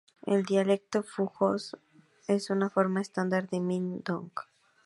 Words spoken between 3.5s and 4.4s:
Min Dong.